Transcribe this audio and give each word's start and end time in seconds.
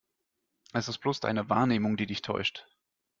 Es 0.73 0.87
ist 0.87 0.97
bloß 0.97 1.19
deine 1.19 1.47
Wahrnehmung, 1.51 1.95
die 1.95 2.07
dich 2.07 2.23
täuscht. 2.23 2.65